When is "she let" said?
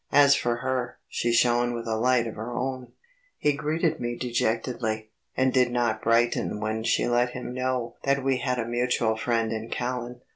6.83-7.33